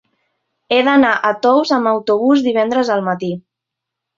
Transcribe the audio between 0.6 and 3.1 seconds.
He d'anar a Tous amb autobús divendres al